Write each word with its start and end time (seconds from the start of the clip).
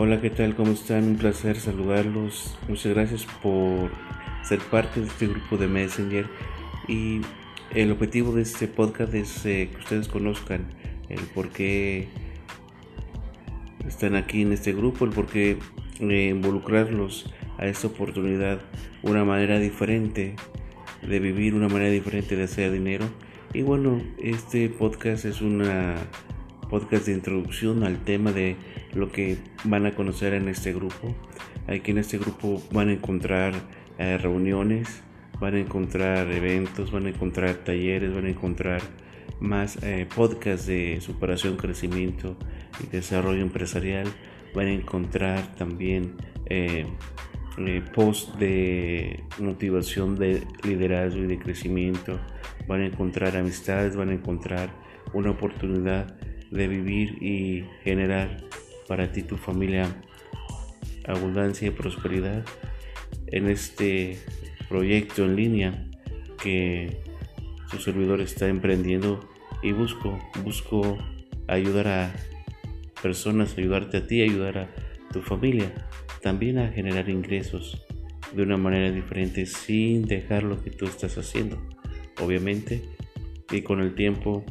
Hola, 0.00 0.20
¿qué 0.20 0.30
tal? 0.30 0.54
¿Cómo 0.54 0.70
están? 0.70 1.02
Un 1.08 1.16
placer 1.16 1.58
saludarlos. 1.58 2.56
Muchas 2.68 2.94
gracias 2.94 3.26
por 3.42 3.90
ser 4.44 4.60
parte 4.60 5.00
de 5.00 5.08
este 5.08 5.26
grupo 5.26 5.56
de 5.56 5.66
Messenger. 5.66 6.28
Y 6.86 7.20
el 7.74 7.90
objetivo 7.90 8.32
de 8.32 8.42
este 8.42 8.68
podcast 8.68 9.12
es 9.12 9.44
eh, 9.44 9.68
que 9.72 9.76
ustedes 9.76 10.06
conozcan 10.06 10.68
el 11.08 11.18
por 11.34 11.48
qué 11.48 12.06
están 13.88 14.14
aquí 14.14 14.42
en 14.42 14.52
este 14.52 14.72
grupo, 14.72 15.04
el 15.04 15.10
por 15.10 15.26
qué 15.26 15.58
eh, 15.98 16.28
involucrarlos 16.28 17.34
a 17.58 17.66
esta 17.66 17.88
oportunidad, 17.88 18.60
una 19.02 19.24
manera 19.24 19.58
diferente 19.58 20.36
de 21.02 21.18
vivir, 21.18 21.56
una 21.56 21.66
manera 21.66 21.90
diferente 21.90 22.36
de 22.36 22.44
hacer 22.44 22.70
dinero. 22.70 23.06
Y 23.52 23.62
bueno, 23.62 24.00
este 24.22 24.68
podcast 24.68 25.24
es 25.24 25.40
una 25.40 25.96
podcast 26.68 27.06
de 27.06 27.14
introducción 27.14 27.82
al 27.82 27.98
tema 28.04 28.32
de 28.32 28.56
lo 28.94 29.10
que 29.10 29.38
van 29.64 29.86
a 29.86 29.94
conocer 29.94 30.34
en 30.34 30.48
este 30.48 30.72
grupo. 30.72 31.14
Aquí 31.66 31.90
en 31.90 31.98
este 31.98 32.18
grupo 32.18 32.62
van 32.72 32.88
a 32.88 32.92
encontrar 32.92 33.54
eh, 33.98 34.18
reuniones, 34.18 35.02
van 35.40 35.54
a 35.54 35.58
encontrar 35.58 36.30
eventos, 36.30 36.90
van 36.92 37.06
a 37.06 37.08
encontrar 37.10 37.54
talleres, 37.56 38.14
van 38.14 38.26
a 38.26 38.30
encontrar 38.30 38.82
más 39.40 39.82
eh, 39.82 40.06
podcasts 40.14 40.66
de 40.66 41.00
superación, 41.00 41.56
crecimiento 41.56 42.36
y 42.82 42.86
desarrollo 42.86 43.42
empresarial. 43.42 44.06
Van 44.54 44.66
a 44.66 44.72
encontrar 44.72 45.54
también 45.56 46.14
eh, 46.46 46.86
posts 47.94 48.38
de 48.38 49.24
motivación 49.38 50.16
de 50.16 50.42
liderazgo 50.64 51.22
y 51.22 51.26
de 51.26 51.38
crecimiento. 51.38 52.18
Van 52.66 52.82
a 52.82 52.86
encontrar 52.86 53.36
amistades, 53.36 53.96
van 53.96 54.10
a 54.10 54.14
encontrar 54.14 54.70
una 55.12 55.30
oportunidad 55.30 56.16
de 56.50 56.68
vivir 56.68 57.22
y 57.22 57.64
generar 57.82 58.42
para 58.86 59.12
ti 59.12 59.22
tu 59.22 59.36
familia 59.36 60.02
abundancia 61.06 61.68
y 61.68 61.70
prosperidad 61.70 62.44
en 63.26 63.48
este 63.48 64.18
proyecto 64.68 65.24
en 65.24 65.36
línea 65.36 65.86
que 66.42 67.02
su 67.70 67.78
servidor 67.78 68.20
está 68.20 68.48
emprendiendo. 68.48 69.28
Y 69.60 69.72
busco 69.72 70.16
busco 70.44 70.96
ayudar 71.48 71.88
a 71.88 72.14
personas 73.02 73.58
ayudarte 73.58 73.96
a 73.96 74.06
ti 74.06 74.22
ayudar 74.22 74.58
a 74.58 74.68
tu 75.12 75.20
familia 75.20 75.72
también 76.22 76.58
a 76.58 76.68
generar 76.68 77.08
ingresos 77.08 77.84
de 78.32 78.42
una 78.42 78.56
manera 78.56 78.92
diferente 78.92 79.46
sin 79.46 80.06
dejar 80.06 80.44
lo 80.44 80.62
que 80.62 80.70
tú 80.70 80.84
estás 80.84 81.18
haciendo 81.18 81.58
obviamente. 82.20 82.82
Y 83.50 83.62
con 83.62 83.80
el 83.80 83.94
tiempo 83.94 84.44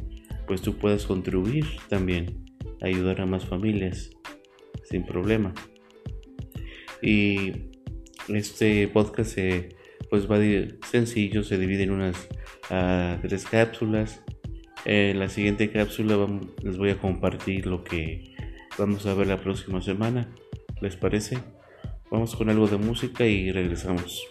pues 0.48 0.62
tú 0.62 0.78
puedes 0.78 1.04
contribuir 1.06 1.66
también, 1.88 2.46
ayudar 2.80 3.20
a 3.20 3.26
más 3.26 3.44
familias 3.44 4.10
sin 4.82 5.04
problema. 5.04 5.54
Y 7.02 7.52
este 8.28 8.88
podcast 8.88 9.34
se, 9.34 9.76
pues 10.10 10.28
va 10.28 10.38
sencillo, 10.90 11.44
se 11.44 11.58
divide 11.58 11.84
en 11.84 11.92
unas 11.92 12.28
ah, 12.70 13.18
tres 13.22 13.44
cápsulas. 13.44 14.22
En 14.84 15.18
la 15.18 15.28
siguiente 15.28 15.70
cápsula 15.70 16.16
les 16.62 16.78
voy 16.78 16.90
a 16.90 16.98
compartir 16.98 17.66
lo 17.66 17.84
que 17.84 18.34
vamos 18.78 19.06
a 19.06 19.14
ver 19.14 19.26
la 19.26 19.40
próxima 19.40 19.82
semana. 19.82 20.34
¿Les 20.80 20.96
parece? 20.96 21.38
Vamos 22.10 22.34
con 22.34 22.48
algo 22.48 22.66
de 22.66 22.78
música 22.78 23.26
y 23.26 23.52
regresamos. 23.52 24.26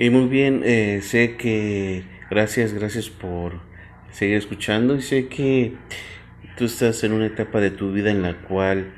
Y 0.00 0.08
muy 0.08 0.28
bien, 0.28 0.62
eh, 0.64 1.00
sé 1.02 1.36
que 1.36 2.04
gracias, 2.30 2.72
gracias 2.72 3.10
por 3.10 3.60
seguir 4.10 4.38
escuchando 4.38 4.96
y 4.96 5.02
sé 5.02 5.28
que 5.28 5.74
tú 6.56 6.64
estás 6.64 7.04
en 7.04 7.12
una 7.12 7.26
etapa 7.26 7.60
de 7.60 7.70
tu 7.70 7.92
vida 7.92 8.10
en 8.10 8.22
la 8.22 8.38
cual 8.38 8.94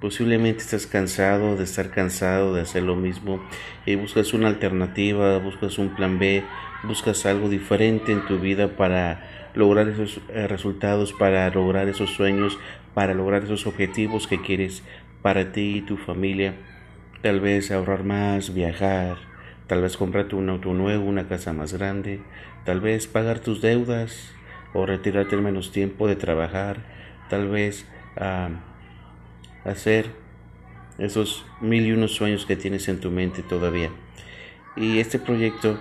posiblemente 0.00 0.62
estás 0.62 0.88
cansado 0.88 1.54
de 1.54 1.62
estar 1.62 1.92
cansado 1.92 2.52
de 2.52 2.62
hacer 2.62 2.82
lo 2.82 2.96
mismo 2.96 3.40
y 3.86 3.94
buscas 3.94 4.34
una 4.34 4.48
alternativa, 4.48 5.38
buscas 5.38 5.78
un 5.78 5.94
plan 5.94 6.18
B, 6.18 6.42
buscas 6.82 7.24
algo 7.24 7.48
diferente 7.48 8.10
en 8.10 8.26
tu 8.26 8.40
vida 8.40 8.76
para 8.76 9.50
lograr 9.54 9.88
esos 9.88 10.20
eh, 10.30 10.48
resultados, 10.48 11.12
para 11.12 11.48
lograr 11.50 11.88
esos 11.88 12.10
sueños, 12.10 12.58
para 12.94 13.14
lograr 13.14 13.44
esos 13.44 13.64
objetivos 13.64 14.26
que 14.26 14.42
quieres 14.42 14.82
para 15.22 15.52
ti 15.52 15.76
y 15.76 15.82
tu 15.82 15.96
familia. 15.96 16.56
Tal 17.22 17.38
vez 17.38 17.70
ahorrar 17.70 18.02
más, 18.02 18.52
viajar, 18.52 19.29
Tal 19.70 19.82
vez 19.82 19.96
comprarte 19.96 20.34
un 20.34 20.50
auto 20.50 20.74
nuevo, 20.74 21.04
una 21.04 21.28
casa 21.28 21.52
más 21.52 21.72
grande, 21.72 22.20
tal 22.64 22.80
vez 22.80 23.06
pagar 23.06 23.38
tus 23.38 23.60
deudas 23.60 24.32
o 24.74 24.84
retirarte 24.84 25.36
en 25.36 25.44
menos 25.44 25.70
tiempo 25.70 26.08
de 26.08 26.16
trabajar, 26.16 26.78
tal 27.28 27.48
vez 27.48 27.86
hacer 29.64 30.10
esos 30.98 31.46
mil 31.60 31.86
y 31.86 31.92
unos 31.92 32.16
sueños 32.16 32.46
que 32.46 32.56
tienes 32.56 32.88
en 32.88 32.98
tu 32.98 33.12
mente 33.12 33.44
todavía. 33.44 33.92
Y 34.74 34.98
este 34.98 35.20
proyecto, 35.20 35.78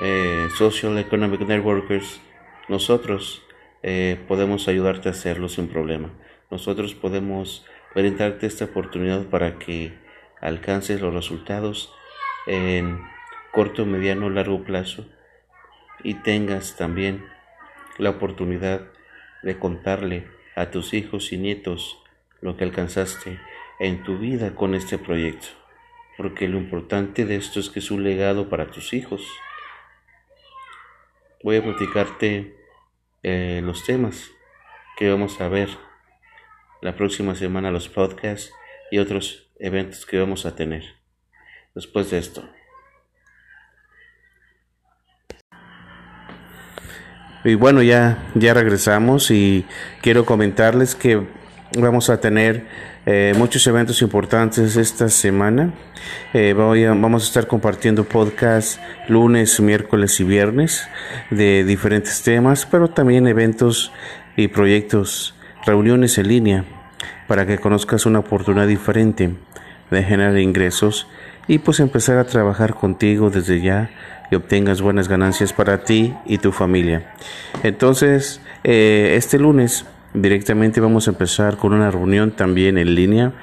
eh, 0.00 0.48
Social 0.58 0.98
Economic 0.98 1.42
Networkers, 1.42 2.20
nosotros 2.68 3.44
eh, 3.84 4.18
podemos 4.26 4.66
ayudarte 4.66 5.08
a 5.08 5.12
hacerlo 5.12 5.48
sin 5.48 5.68
problema. 5.68 6.10
Nosotros 6.50 6.96
podemos 6.96 7.64
brindarte 7.94 8.48
esta 8.48 8.64
oportunidad 8.64 9.26
para 9.26 9.60
que 9.60 9.92
alcances 10.40 11.00
los 11.00 11.14
resultados 11.14 11.94
en 12.48 13.11
corto, 13.52 13.86
mediano, 13.86 14.30
largo 14.30 14.64
plazo 14.64 15.06
y 16.02 16.14
tengas 16.14 16.76
también 16.76 17.24
la 17.98 18.10
oportunidad 18.10 18.88
de 19.42 19.58
contarle 19.58 20.26
a 20.56 20.70
tus 20.70 20.94
hijos 20.94 21.32
y 21.32 21.38
nietos 21.38 21.98
lo 22.40 22.56
que 22.56 22.64
alcanzaste 22.64 23.38
en 23.78 24.02
tu 24.02 24.18
vida 24.18 24.54
con 24.54 24.74
este 24.74 24.98
proyecto. 24.98 25.48
Porque 26.16 26.48
lo 26.48 26.58
importante 26.58 27.24
de 27.24 27.36
esto 27.36 27.60
es 27.60 27.70
que 27.70 27.78
es 27.78 27.90
un 27.90 28.02
legado 28.02 28.48
para 28.48 28.70
tus 28.70 28.92
hijos. 28.92 29.26
Voy 31.42 31.56
a 31.56 31.62
platicarte 31.62 32.56
eh, 33.22 33.60
los 33.62 33.84
temas 33.84 34.30
que 34.96 35.10
vamos 35.10 35.40
a 35.40 35.48
ver 35.48 35.68
la 36.80 36.96
próxima 36.96 37.34
semana, 37.34 37.70
los 37.70 37.88
podcasts 37.88 38.52
y 38.90 38.98
otros 38.98 39.50
eventos 39.58 40.06
que 40.06 40.18
vamos 40.18 40.46
a 40.46 40.56
tener 40.56 40.84
después 41.74 42.10
de 42.10 42.18
esto. 42.18 42.48
Y 47.44 47.56
bueno, 47.56 47.82
ya, 47.82 48.18
ya 48.34 48.54
regresamos 48.54 49.32
y 49.32 49.66
quiero 50.00 50.24
comentarles 50.24 50.94
que 50.94 51.26
vamos 51.76 52.08
a 52.08 52.20
tener 52.20 52.66
eh, 53.04 53.34
muchos 53.36 53.66
eventos 53.66 54.00
importantes 54.00 54.76
esta 54.76 55.08
semana. 55.08 55.72
Eh, 56.34 56.52
vamos 56.54 57.24
a 57.24 57.26
estar 57.26 57.48
compartiendo 57.48 58.04
podcasts 58.04 58.80
lunes, 59.08 59.58
miércoles 59.58 60.20
y 60.20 60.24
viernes 60.24 60.88
de 61.30 61.64
diferentes 61.64 62.22
temas, 62.22 62.64
pero 62.64 62.88
también 62.88 63.26
eventos 63.26 63.92
y 64.36 64.46
proyectos, 64.46 65.34
reuniones 65.66 66.18
en 66.18 66.28
línea 66.28 66.64
para 67.26 67.44
que 67.44 67.58
conozcas 67.58 68.06
una 68.06 68.20
oportunidad 68.20 68.68
diferente 68.68 69.34
de 69.90 70.02
generar 70.04 70.38
ingresos 70.38 71.08
y 71.48 71.58
pues 71.58 71.80
empezar 71.80 72.18
a 72.18 72.24
trabajar 72.24 72.74
contigo 72.74 73.30
desde 73.30 73.60
ya 73.60 73.90
y 74.32 74.34
obtengas 74.34 74.80
buenas 74.80 75.08
ganancias 75.08 75.52
para 75.52 75.84
ti 75.84 76.14
y 76.24 76.38
tu 76.38 76.52
familia. 76.52 77.14
Entonces, 77.62 78.40
eh, 78.64 79.12
este 79.18 79.38
lunes 79.38 79.84
directamente 80.14 80.80
vamos 80.80 81.06
a 81.06 81.10
empezar 81.10 81.58
con 81.58 81.74
una 81.74 81.90
reunión 81.90 82.30
también 82.30 82.78
en 82.78 82.94
línea. 82.94 83.34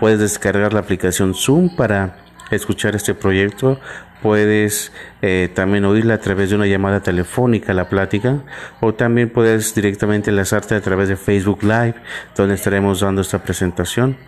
Puedes 0.00 0.18
descargar 0.18 0.74
la 0.74 0.80
aplicación 0.80 1.34
Zoom 1.34 1.74
para 1.74 2.18
escuchar 2.50 2.94
este 2.94 3.14
proyecto. 3.14 3.80
Puedes 4.20 4.92
eh, 5.22 5.48
también 5.54 5.86
oírla 5.86 6.14
a 6.14 6.20
través 6.20 6.50
de 6.50 6.56
una 6.56 6.66
llamada 6.66 7.00
telefónica, 7.00 7.72
la 7.72 7.88
plática, 7.88 8.42
o 8.80 8.92
también 8.92 9.30
puedes 9.30 9.74
directamente 9.74 10.28
enlazarte 10.28 10.74
a 10.74 10.80
través 10.82 11.08
de 11.08 11.16
Facebook 11.16 11.62
Live, 11.62 11.94
donde 12.36 12.56
estaremos 12.56 13.00
dando 13.00 13.22
esta 13.22 13.42
presentación. 13.42 14.18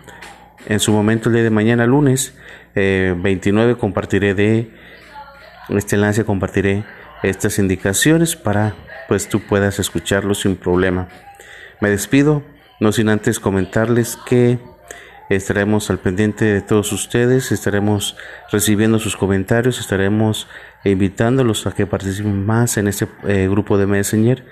En 0.65 0.79
su 0.79 0.91
momento, 0.91 1.29
el 1.29 1.35
día 1.35 1.43
de 1.43 1.51
mañana, 1.51 1.85
lunes 1.85 2.33
29, 2.73 3.71
eh, 3.71 3.75
compartiré 3.75 4.33
de 4.33 4.71
este 5.69 5.95
enlace, 5.95 6.23
compartiré 6.23 6.85
estas 7.23 7.59
indicaciones 7.59 8.35
para 8.35 8.75
pues 9.07 9.27
tú 9.29 9.41
puedas 9.41 9.79
escucharlo 9.79 10.33
sin 10.33 10.55
problema. 10.55 11.07
Me 11.81 11.89
despido, 11.89 12.43
no 12.79 12.91
sin 12.91 13.09
antes 13.09 13.39
comentarles 13.39 14.17
que 14.25 14.59
estaremos 15.29 15.89
al 15.89 15.99
pendiente 15.99 16.45
de 16.45 16.61
todos 16.61 16.91
ustedes, 16.91 17.51
estaremos 17.51 18.15
recibiendo 18.51 18.99
sus 18.99 19.17
comentarios, 19.17 19.79
estaremos 19.79 20.47
invitándolos 20.83 21.67
a 21.67 21.71
que 21.71 21.85
participen 21.85 22.45
más 22.45 22.77
en 22.77 22.87
este 22.87 23.07
eh, 23.27 23.47
grupo 23.49 23.77
de 23.77 23.87
Messenger 23.87 24.45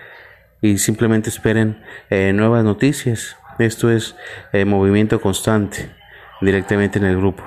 y 0.62 0.78
simplemente 0.78 1.30
esperen 1.30 1.82
eh, 2.10 2.34
nuevas 2.34 2.64
noticias. 2.64 3.38
Esto 3.58 3.90
es 3.90 4.18
movimiento 4.66 5.22
constante 5.22 5.90
directamente 6.42 7.00
en 7.00 7.06
el 7.06 7.16
grupo. 7.16 7.42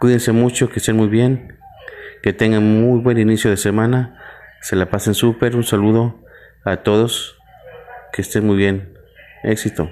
Cuídense 0.00 0.32
mucho, 0.32 0.70
que 0.70 0.78
estén 0.78 0.96
muy 0.96 1.08
bien, 1.08 1.58
que 2.24 2.32
tengan 2.32 2.80
muy 2.80 3.00
buen 3.00 3.18
inicio 3.18 3.50
de 3.50 3.58
semana. 3.58 4.18
se 4.62 4.76
la 4.76 4.86
pasen 4.86 5.12
súper, 5.12 5.56
un 5.56 5.62
saludo 5.62 6.24
a 6.64 6.78
todos, 6.78 7.36
que 8.14 8.22
estén 8.22 8.46
muy 8.46 8.56
bien, 8.56 8.94
éxito. 9.42 9.90